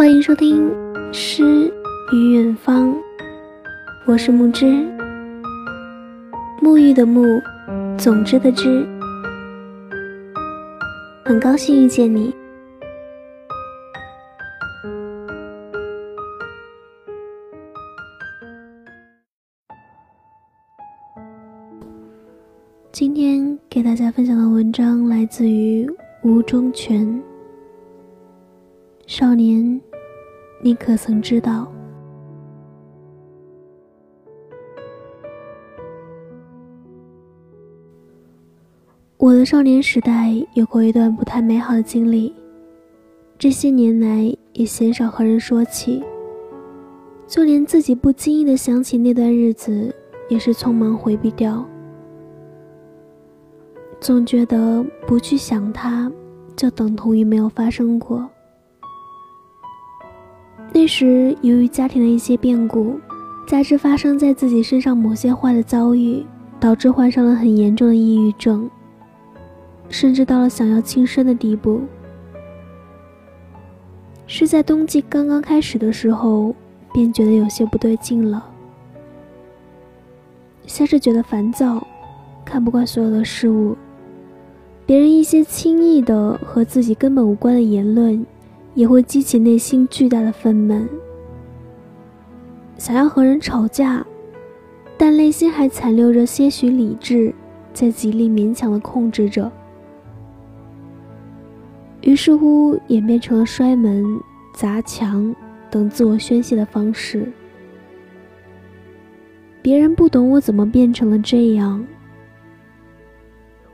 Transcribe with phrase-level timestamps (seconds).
[0.00, 0.70] 欢迎收听
[1.12, 1.70] 《诗
[2.10, 2.88] 与远方》，
[4.06, 4.64] 我是木之，
[6.62, 7.38] 沐浴的沐，
[7.98, 8.82] 总之的之，
[11.22, 12.34] 很高兴遇见你。
[22.90, 25.86] 今天给大家分享的文章来自于
[26.22, 27.09] 吴中全。
[30.62, 31.66] 你可曾知道，
[39.16, 42.34] 我的少年时代有过一段不太美好的经历，
[43.38, 46.04] 这些年来也鲜少和人说起，
[47.26, 49.94] 就连自己不经意的想起那段日子，
[50.28, 51.64] 也是匆忙回避掉。
[53.98, 56.12] 总觉得不去想它，
[56.54, 58.28] 就等同于没有发生过。
[60.72, 62.98] 那时，由于家庭的一些变故，
[63.46, 66.24] 加之发生在自己身上某些坏的遭遇，
[66.58, 68.70] 导致患上了很严重的抑郁症，
[69.88, 71.80] 甚至到了想要轻生的地步。
[74.26, 76.54] 是在冬季刚刚开始的时候，
[76.94, 78.42] 便觉得有些不对劲了，
[80.66, 81.84] 先是觉得烦躁，
[82.44, 83.76] 看不惯所有的事物。
[84.86, 88.24] 别人一些轻易的和自己根本无关的言论，
[88.80, 90.88] 也会激起内心巨大的愤懑。
[92.78, 94.02] 想要和人吵架，
[94.96, 97.34] 但内心还残留着些许理智，
[97.74, 99.52] 在极力勉强的控制着。
[102.00, 104.02] 于是乎，演变成了摔门、
[104.54, 105.36] 砸墙
[105.70, 107.30] 等自我宣泄的方式。
[109.60, 111.84] 别人不懂我怎么变成了这样。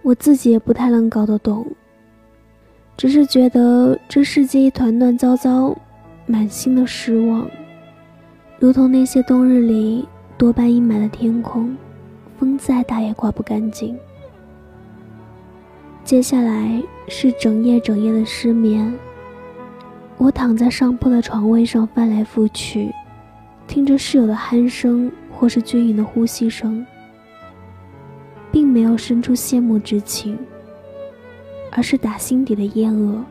[0.00, 1.66] 我自己也不太能搞得懂，
[2.96, 5.76] 只是觉得这世界一团乱糟糟，
[6.26, 7.48] 满心的失望，
[8.58, 11.76] 如同那些冬日里多半阴霾的天空，
[12.38, 13.96] 风再大也刮不干净。
[16.04, 18.92] 接下来是整夜整夜的失眠，
[20.16, 22.92] 我躺在上铺的床位上翻来覆去，
[23.66, 26.86] 听着室友的鼾声或是均匀的呼吸声。
[28.52, 30.38] 并没有生出羡慕之情，
[31.76, 33.22] 而是打心底的厌恶，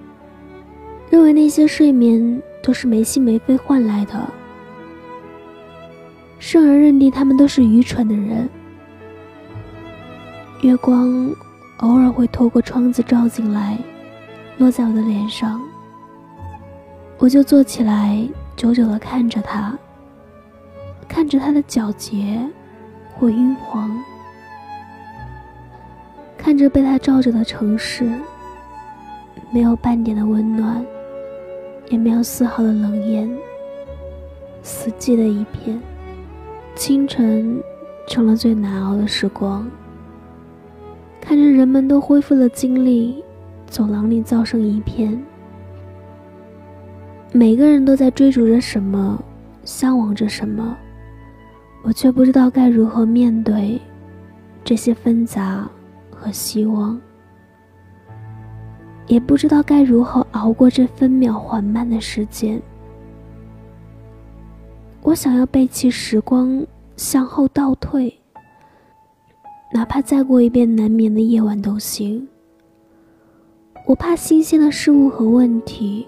[1.09, 4.29] 认为那些睡眠都是没心没肺换来的，
[6.39, 8.49] 甚而认定他们都是愚蠢的人。
[10.61, 11.33] 月光
[11.77, 13.77] 偶尔会透过窗子照进来，
[14.57, 15.61] 落在我的脸上，
[17.17, 18.27] 我就坐起来，
[18.57, 19.77] 久久地看着他，
[21.07, 22.39] 看着他的皎洁
[23.13, 23.89] 或晕黄。
[26.37, 28.11] 看着被他照着的城市，
[29.53, 30.83] 没有半点的温暖，
[31.89, 33.29] 也没有丝毫的冷艳，
[34.63, 35.79] 死寂的一片。
[36.73, 37.61] 清晨
[38.07, 39.69] 成了最难熬的时光。
[41.21, 43.23] 看着人们都恢复了精力，
[43.67, 45.23] 走廊里噪声一片，
[47.31, 49.23] 每个人都在追逐着什么，
[49.63, 50.75] 向往着什么，
[51.83, 53.79] 我却不知道该如何面对
[54.63, 55.69] 这些纷杂。
[56.09, 56.99] 和希望，
[59.07, 62.61] 也不知道该如何熬过这分秒缓慢的时间。
[65.01, 66.65] 我想要背弃时光，
[66.95, 68.13] 向后倒退，
[69.73, 72.25] 哪怕再过一遍难眠的夜晚都行。
[73.85, 76.07] 我怕新鲜的事物和问题，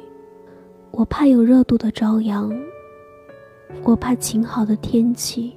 [0.92, 2.50] 我怕有热度的朝阳，
[3.84, 5.54] 我怕晴好的天气。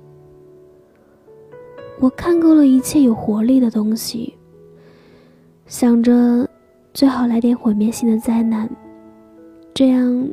[2.01, 4.35] 我看够了一切有活力的东西。
[5.67, 6.48] 想着，
[6.99, 8.69] 最好来点毁灭性的灾难，
[9.73, 10.29] 这样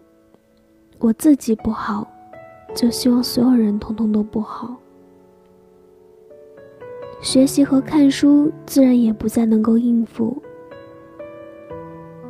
[0.97, 2.07] 我自己不好，
[2.73, 4.75] 就希望所有人通通都不好。
[7.21, 10.41] 学习和看书自然也不再能够应付。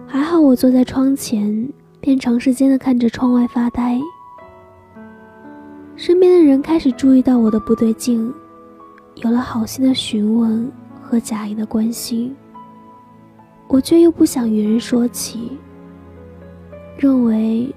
[0.05, 1.69] 还好我坐在窗前，
[2.01, 3.97] 便长时间的看着窗外发呆。
[5.95, 8.33] 身边的人开始注意到我的不对劲，
[9.15, 10.69] 有了好心的询问
[11.01, 12.35] 和假意的关心。
[13.67, 15.51] 我却又不想与人说起，
[16.97, 17.73] 认为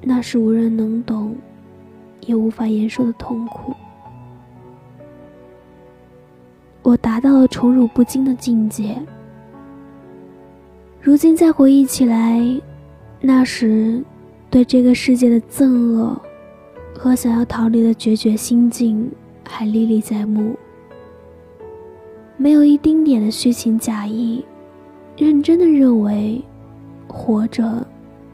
[0.00, 1.34] 那是无人能懂，
[2.20, 3.74] 也无法言说的痛苦。
[6.82, 8.96] 我达到了宠辱不惊的境界。
[11.00, 12.40] 如今再回忆起来，
[13.20, 14.02] 那时
[14.50, 16.20] 对这个世界的憎恶
[16.94, 19.10] 和想要逃离的决绝心境
[19.48, 20.56] 还历历在目，
[22.36, 24.44] 没有一丁点的虚情假意。
[25.16, 26.42] 认真的认为，
[27.06, 27.86] 活着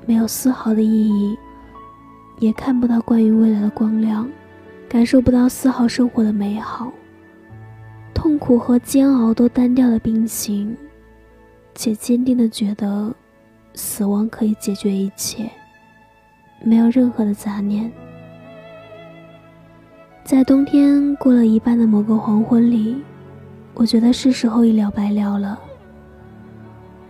[0.06, 1.36] 没有丝毫的意义，
[2.38, 4.28] 也看不到关于未来的光亮，
[4.88, 6.92] 感受不到丝毫生活的美好。
[8.14, 10.76] 痛苦和煎熬都单调的并行，
[11.74, 13.14] 且坚定的觉得，
[13.74, 15.50] 死亡可以解决一切，
[16.64, 17.90] 没有任何的杂念。
[20.24, 23.02] 在冬天过了一半的某个黄昏里，
[23.74, 25.58] 我觉得是时候一了百了了。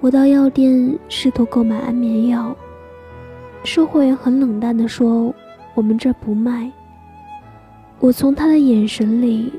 [0.01, 2.57] 我到药店试图购买安眠药，
[3.65, 5.35] 售货员很冷淡地说
[5.75, 6.71] ：“我们这不卖。”
[7.99, 9.53] 我从他的眼神里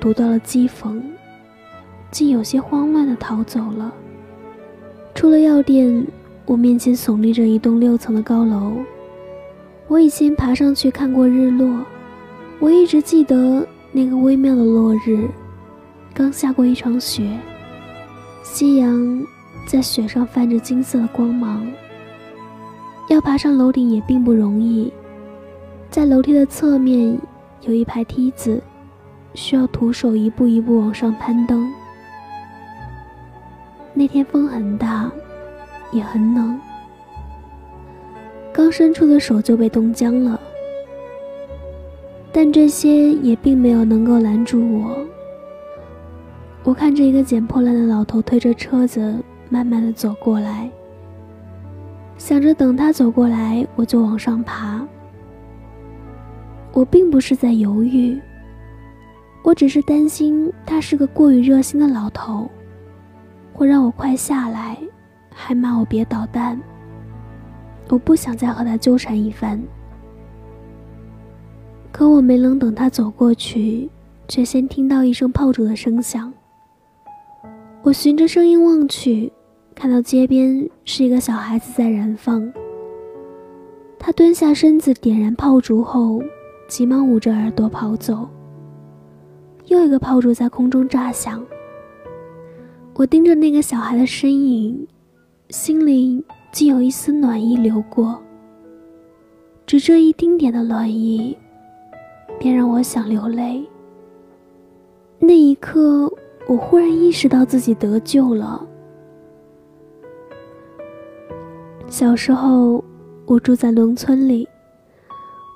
[0.00, 0.98] 读到了讥讽，
[2.10, 3.92] 竟有些慌乱地逃走了。
[5.14, 6.06] 出了药店，
[6.46, 8.72] 我面前耸立着一栋六层的高楼。
[9.88, 11.84] 我以前爬上去看过日落。
[12.58, 15.28] 我一直记得那个微妙的落日，
[16.14, 17.38] 刚下过一场雪，
[18.42, 19.22] 夕阳
[19.66, 21.66] 在雪上泛着金色的光芒。
[23.08, 24.92] 要爬上楼顶也并不容易，
[25.90, 27.18] 在楼梯的侧面
[27.62, 28.62] 有一排梯子，
[29.34, 31.70] 需要徒手一步一步往上攀登。
[33.92, 35.10] 那天风很大，
[35.92, 36.58] 也很冷，
[38.52, 40.40] 刚伸出的手就被冻僵了。
[42.32, 44.96] 但这些也并没有能够拦住我。
[46.64, 49.22] 我看着一个捡破烂的老头推着车子
[49.52, 50.70] 慢慢的走过来，
[52.16, 54.82] 想着等他走过来，我就往上爬。
[56.72, 58.18] 我并不是在犹豫，
[59.44, 62.50] 我只是担心他是个过于热心的老头，
[63.52, 64.78] 会让我快下来，
[65.34, 66.58] 还骂我别捣蛋。
[67.90, 69.62] 我不想再和他纠缠一番。
[71.90, 73.90] 可我没能等他走过去，
[74.28, 76.32] 却先听到一声炮竹的声响。
[77.82, 79.30] 我循着声音望去，
[79.74, 82.52] 看到街边是一个小孩子在燃放。
[83.98, 86.22] 他蹲下身子点燃炮竹后，
[86.68, 88.28] 急忙捂着耳朵跑走。
[89.66, 91.44] 又一个炮竹在空中炸响。
[92.94, 94.86] 我盯着那个小孩的身影，
[95.50, 98.20] 心里竟有一丝暖意流过。
[99.66, 101.36] 只这一丁点的暖意。
[102.38, 103.64] 便让我想流泪。
[105.20, 106.12] 那一刻，
[106.48, 108.66] 我忽然意识到自己得救了。
[111.92, 112.82] 小时候，
[113.26, 114.48] 我住在农村里，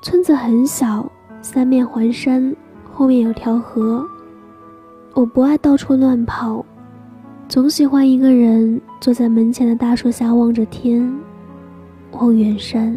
[0.02, 1.10] 村子很小，
[1.40, 2.54] 三面环山，
[2.92, 4.06] 后面有条河。
[5.14, 6.62] 我不爱到处乱跑，
[7.48, 11.10] 总喜欢一个人坐在门前的大树下望着天，
[12.10, 12.94] 望远山。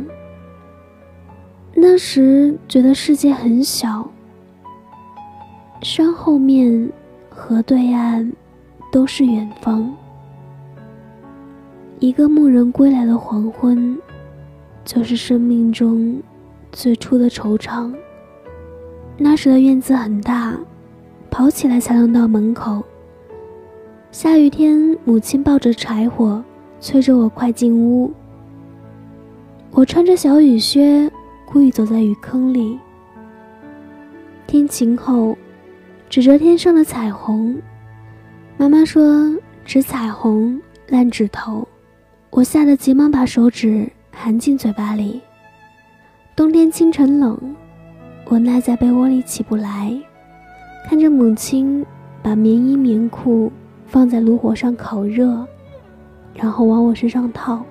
[1.73, 4.05] 那时觉得世界很小，
[5.81, 6.91] 山后面、
[7.29, 8.29] 河对岸
[8.91, 9.89] 都是远方。
[11.99, 13.97] 一个牧人归来的黄昏，
[14.85, 16.17] 就是生命中
[16.71, 17.93] 最初的惆怅。
[19.17, 20.57] 那时的院子很大，
[21.29, 22.81] 跑起来才能到门口。
[24.11, 26.43] 下雨天，母亲抱着柴火，
[26.79, 28.11] 催着我快进屋。
[29.71, 31.11] 我穿着小雨靴。
[31.51, 32.77] 故意走在雨坑里。
[34.45, 35.35] 天晴后，
[36.07, 37.59] 指着天上的彩虹，
[38.55, 39.35] 妈妈说
[39.65, 41.67] ：“指彩虹烂指头。”
[42.31, 45.21] 我吓得急忙把手指含进嘴巴里。
[46.35, 47.55] 冬天清晨冷，
[48.25, 49.97] 我赖在被窝里起不来，
[50.87, 51.85] 看着母亲
[52.21, 53.51] 把棉衣棉裤
[53.85, 55.45] 放在炉火上烤热，
[56.33, 57.63] 然后往我身上套。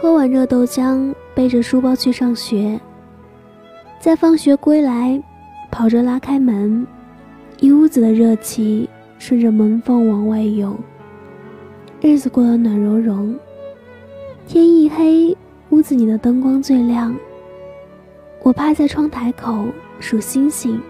[0.00, 1.14] 喝碗热豆浆。
[1.34, 2.78] 背着书包去上学，
[3.98, 5.18] 在放学归来，
[5.70, 6.86] 跑着拉开门，
[7.58, 8.86] 一屋子的热气
[9.18, 10.78] 顺着门缝往外涌。
[12.04, 13.38] 日子过得暖融融，
[14.48, 15.36] 天一黑，
[15.70, 17.14] 屋子里的灯光最亮。
[18.42, 19.66] 我趴在窗台口
[20.00, 20.82] 数星星，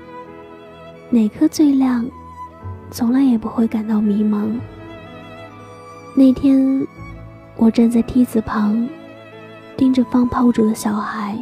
[1.11, 2.03] 哪颗最亮，
[2.91, 4.59] 从来也不会感到迷茫。
[6.17, 6.83] 那天，
[7.59, 8.89] 我站在梯子旁。
[9.77, 11.37] 盯着放炮竹的小孩，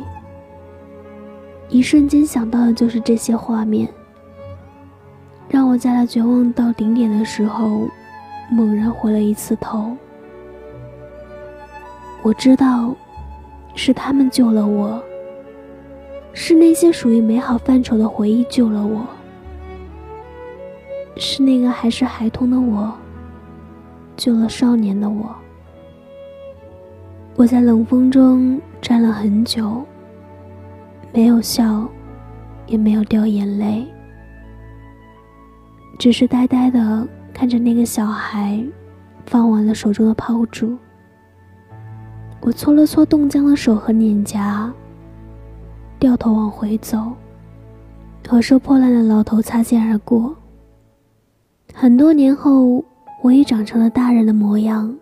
[1.68, 3.88] 一瞬间想到的就是这些画面，
[5.48, 7.86] 让我在他绝望到顶点的时候，
[8.50, 9.96] 猛然回了一次头。
[12.22, 12.94] 我知道，
[13.74, 15.02] 是他们救了我，
[16.34, 19.06] 是那些属于美好范畴的回忆救了我，
[21.16, 22.92] 是那个还是孩童的我，
[24.16, 25.34] 救了少年的我。
[27.36, 29.82] 我在冷风中站了很久，
[31.14, 31.88] 没有笑，
[32.66, 33.86] 也没有掉眼泪，
[35.98, 38.62] 只是呆呆的看着那个小孩
[39.26, 40.76] 放完了手中的炮竹。
[42.40, 44.72] 我搓了搓冻僵的手和脸颊，
[45.98, 47.12] 掉头往回走，
[48.26, 50.34] 和收破烂的老头擦肩而过。
[51.74, 52.82] 很多年后，
[53.22, 54.94] 我已长成了大人的模样，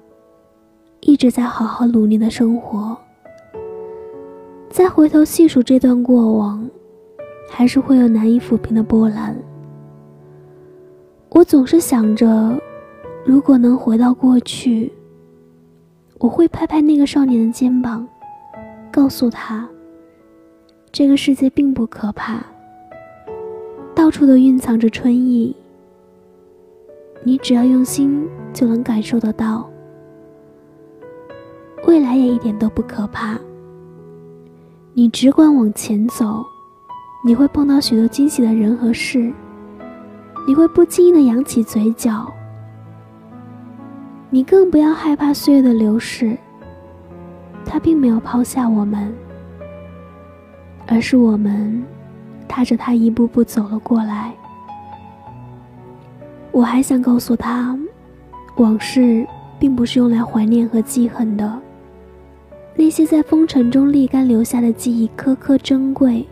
[1.00, 2.96] 一直在好好努力的生活。
[4.68, 6.68] 再回头细数这段过往，
[7.48, 9.34] 还是会有难以抚平的波澜。
[11.38, 12.60] 我总是想着，
[13.24, 14.92] 如果能回到过去，
[16.18, 18.04] 我会拍拍那个少年的肩膀，
[18.90, 19.64] 告诉他，
[20.90, 22.44] 这个世界并不可怕，
[23.94, 25.54] 到处都蕴藏着春意。
[27.22, 29.70] 你只要用心，就能感受得到。
[31.86, 33.38] 未来也一点都不可怕。
[34.92, 36.44] 你只管往前走，
[37.24, 39.32] 你会碰到许多惊喜的人和事，
[40.48, 42.26] 你会不经意的扬起嘴角。
[44.30, 46.34] 你更不要害怕岁月的流逝，
[47.66, 49.12] 它并没有抛下我们，
[50.86, 51.84] 而是我们
[52.48, 54.32] 踏着它一步步走了过来。
[56.50, 57.78] 我还想告诉他，
[58.56, 59.26] 往事
[59.58, 61.60] 并不是用来怀念和记恨的。
[62.74, 66.26] 那些在风尘中沥干留下的记忆，颗颗珍贵。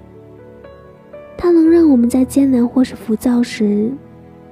[1.36, 3.92] 它能让我们在艰难或是浮躁时，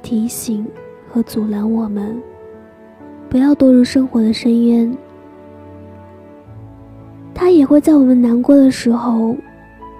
[0.04, 0.64] 提醒
[1.08, 2.22] 和阻拦我们。
[3.28, 4.96] 不要堕入生活的深渊。
[7.34, 9.36] 他也会在我们难过的时候，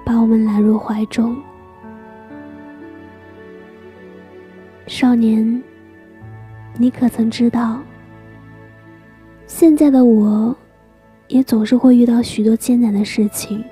[0.05, 1.35] 把我们揽入怀中。
[4.87, 5.61] 少年，
[6.77, 7.81] 你可曾知道？
[9.47, 10.55] 现在的我，
[11.27, 13.65] 也总是会遇到许多艰难的事情，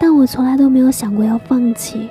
[0.00, 2.10] 但我从来都没有想过要放弃。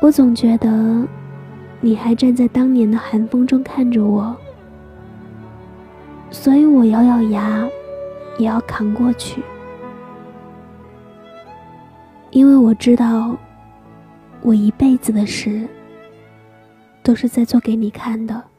[0.00, 1.06] 我总觉得。
[1.82, 4.36] 你还站在当年的寒风中看着我，
[6.30, 7.66] 所以我咬咬牙，
[8.36, 9.42] 也要扛过去。
[12.30, 13.34] 因为我知道，
[14.42, 15.66] 我一辈子的事，
[17.02, 18.49] 都是在做给你看的。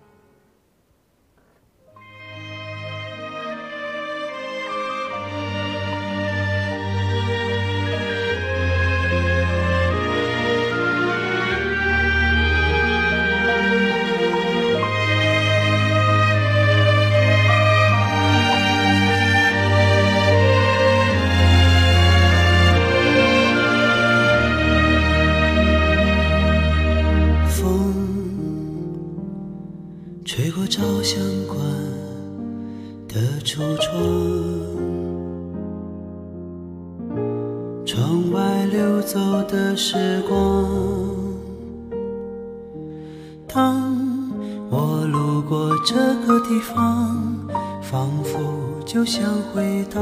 [47.81, 48.39] 仿佛
[48.85, 49.23] 就像
[49.53, 50.01] 回到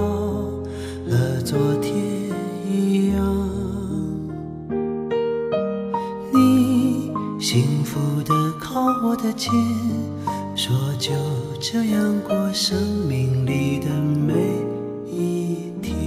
[1.08, 1.96] 了昨天
[2.68, 3.50] 一样，
[6.34, 9.52] 你幸福的靠我的肩，
[10.56, 11.12] 说就
[11.60, 14.34] 这样过生命里的每
[15.12, 15.98] 一天。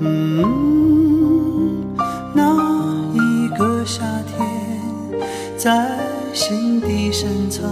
[0.00, 1.84] 嗯，
[2.34, 2.42] 那
[3.14, 4.40] 一个夏天，
[5.56, 5.96] 在
[6.32, 7.70] 心底深藏，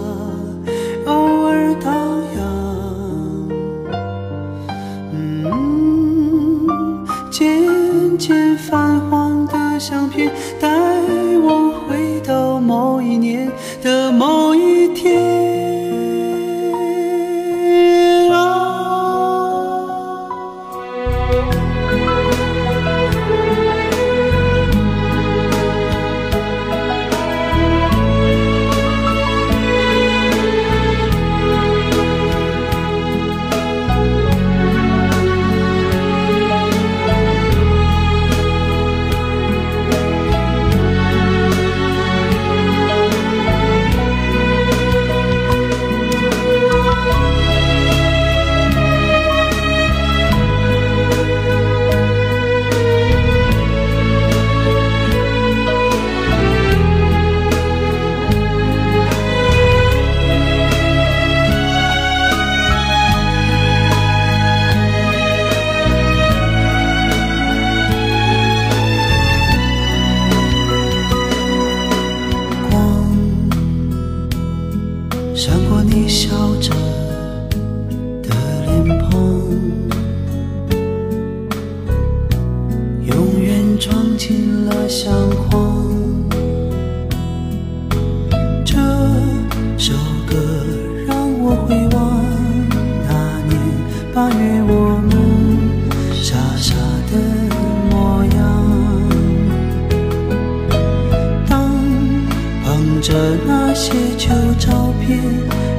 [103.81, 105.19] 些旧照片，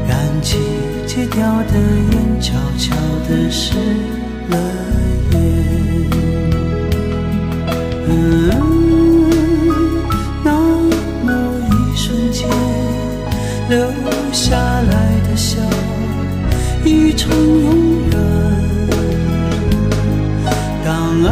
[0.08, 0.58] 燃起
[1.05, 1.77] 戒掉的
[2.12, 2.96] 烟，悄悄
[3.29, 3.75] 地失
[4.50, 4.58] 了
[5.34, 5.38] 眼。
[8.08, 8.10] 嗯，
[10.43, 10.51] 那
[11.24, 11.29] 么
[11.70, 12.50] 一瞬间
[13.70, 13.77] 留
[14.34, 14.91] 下来
[15.29, 15.60] 的笑，
[16.84, 17.70] 已成永
[18.10, 18.13] 远。
[20.84, 21.29] 当爱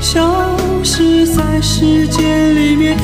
[0.00, 0.16] 消
[0.82, 2.96] 失在时间里面，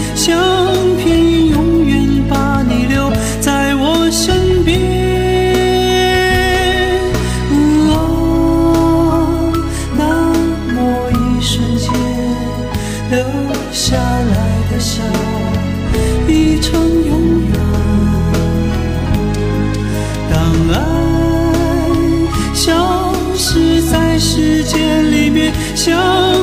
[25.74, 26.33] 相